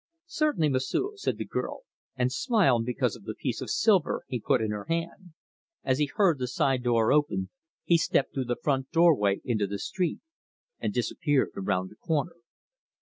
"Certainly, 0.25 0.69
M'sieu'," 0.69 1.13
said 1.15 1.37
the 1.37 1.45
girl, 1.45 1.83
and 2.15 2.31
smiled 2.31 2.85
because 2.87 3.15
of 3.15 3.23
the 3.23 3.35
piece 3.35 3.61
of 3.61 3.69
silver 3.69 4.23
he 4.27 4.39
put 4.39 4.59
in 4.59 4.71
her 4.71 4.85
hand. 4.85 5.33
As 5.83 5.99
he 5.99 6.07
heard 6.15 6.39
the 6.39 6.47
side 6.47 6.81
door 6.81 7.11
open 7.13 7.51
he 7.83 7.99
stepped 7.99 8.33
through 8.33 8.45
the 8.45 8.57
front 8.63 8.89
doorway 8.89 9.41
into 9.45 9.67
the 9.67 9.77
street, 9.77 10.21
and 10.79 10.91
disappeared 10.91 11.51
round 11.53 11.91
a 11.91 11.95
corner. 11.97 12.37